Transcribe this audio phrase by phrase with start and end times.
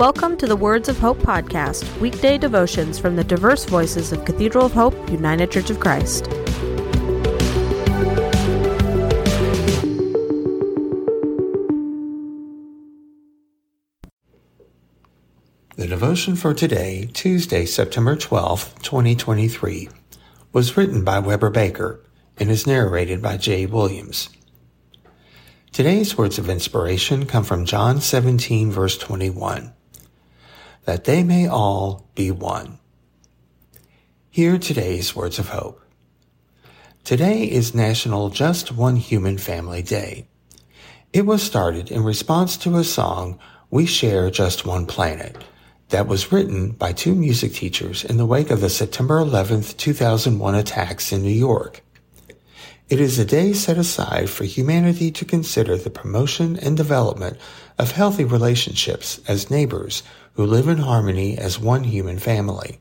[0.00, 4.64] Welcome to the Words of Hope podcast, weekday devotions from the diverse voices of Cathedral
[4.64, 6.24] of Hope, United Church of Christ.
[15.76, 19.90] The devotion for today, Tuesday, September 12th, 2023,
[20.54, 22.02] was written by Weber Baker
[22.38, 24.30] and is narrated by Jay Williams.
[25.72, 29.74] Today's words of inspiration come from John 17, verse 21.
[30.84, 32.78] That they may all be one.
[34.30, 35.80] Hear today's words of hope.
[37.04, 40.26] Today is National Just One Human Family Day.
[41.12, 45.36] It was started in response to a song, We Share Just One Planet,
[45.90, 50.54] that was written by two music teachers in the wake of the September 11, 2001
[50.54, 51.82] attacks in New York.
[52.88, 57.36] It is a day set aside for humanity to consider the promotion and development
[57.78, 60.02] of healthy relationships as neighbors
[60.34, 62.80] who live in harmony as one human family.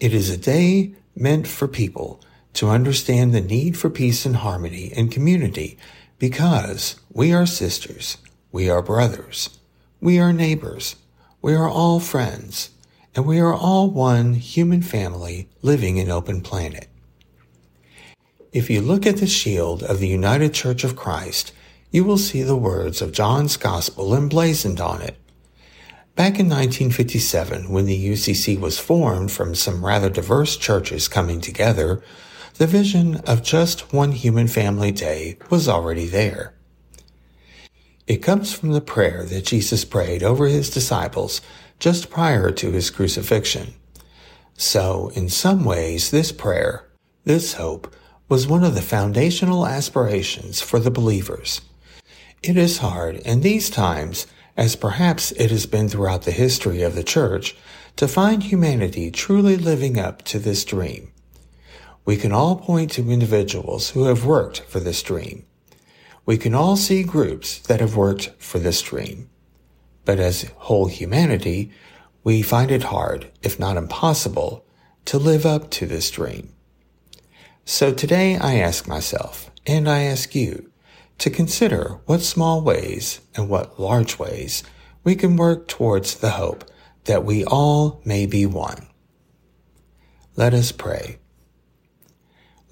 [0.00, 2.20] It is a day meant for people
[2.54, 5.78] to understand the need for peace and harmony and community
[6.18, 8.18] because we are sisters,
[8.52, 9.58] we are brothers,
[10.00, 10.96] we are neighbors,
[11.42, 12.70] we are all friends,
[13.14, 16.88] and we are all one human family living in open planet.
[18.52, 21.52] If you look at the shield of the United Church of Christ,
[21.90, 25.16] you will see the words of John's Gospel emblazoned on it.
[26.16, 32.04] Back in 1957, when the UCC was formed from some rather diverse churches coming together,
[32.54, 36.54] the vision of just one human family day was already there.
[38.06, 41.40] It comes from the prayer that Jesus prayed over his disciples
[41.80, 43.74] just prior to his crucifixion.
[44.56, 46.88] So, in some ways, this prayer,
[47.24, 47.92] this hope,
[48.28, 51.60] was one of the foundational aspirations for the believers.
[52.40, 56.94] It is hard in these times, as perhaps it has been throughout the history of
[56.94, 57.56] the church,
[57.96, 61.12] to find humanity truly living up to this dream.
[62.04, 65.46] We can all point to individuals who have worked for this dream
[66.26, 69.28] we can all see groups that have worked for this dream.
[70.04, 71.70] But as whole humanity,
[72.22, 74.64] we find it hard, if not impossible,
[75.06, 76.54] to live up to this dream.
[77.66, 80.70] So today I ask myself, and I ask you,
[81.18, 84.62] to consider what small ways and what large ways
[85.04, 86.64] we can work towards the hope
[87.04, 88.86] that we all may be one.
[90.36, 91.18] Let us pray.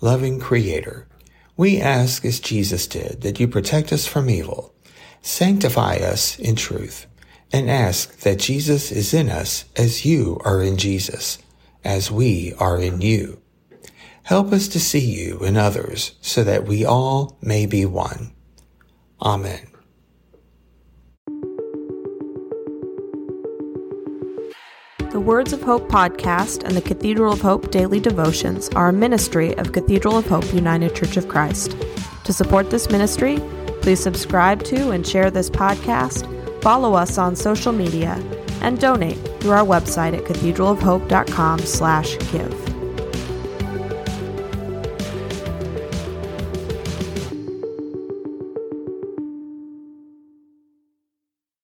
[0.01, 1.07] Loving Creator,
[1.57, 4.75] we ask as Jesus did that you protect us from evil,
[5.21, 7.07] sanctify us in truth,
[7.53, 11.39] and ask that Jesus is in us as you are in Jesus,
[11.85, 13.42] as we are in you.
[14.23, 18.33] Help us to see you in others so that we all may be one.
[19.21, 19.67] Amen.
[25.11, 29.55] The Words of Hope podcast and the Cathedral of Hope daily devotions are a ministry
[29.59, 31.77] of Cathedral of Hope United Church of Christ.
[32.25, 33.39] To support this ministry,
[33.83, 36.27] please subscribe to and share this podcast,
[36.63, 38.15] follow us on social media,
[38.63, 42.72] and donate through our website at cathedralofhope.com/give.